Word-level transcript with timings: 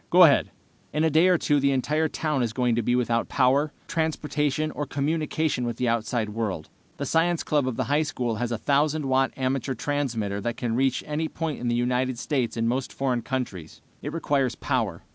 Go 0.09 0.23
ahead." 0.23 0.49
"In 0.93 1.03
a 1.03 1.11
day 1.11 1.27
or 1.27 1.37
two 1.37 1.59
the 1.59 1.71
entire 1.71 2.07
town 2.07 2.41
is 2.41 2.53
going 2.53 2.73
to 2.73 2.81
be 2.81 2.95
without 2.95 3.29
power, 3.29 3.71
transportation, 3.87 4.71
or 4.71 4.87
communication 4.87 5.63
with 5.63 5.77
the 5.77 5.87
outside 5.87 6.29
world. 6.29 6.69
The 6.97 7.05
science 7.05 7.43
club 7.43 7.67
of 7.67 7.75
the 7.75 7.83
high 7.83 8.01
school 8.01 8.37
has 8.37 8.51
a 8.51 8.55
1000 8.55 9.05
watt 9.05 9.29
amateur 9.37 9.75
transmitter 9.75 10.41
that 10.41 10.57
can 10.57 10.75
reach 10.75 11.03
any 11.05 11.27
point 11.27 11.59
in 11.59 11.67
the 11.67 11.75
United 11.75 12.17
States 12.17 12.57
and 12.57 12.67
most 12.67 12.91
foreign 12.91 13.21
countries. 13.21 13.81
It 14.01 14.11
requires 14.11 14.55
power. 14.55 15.03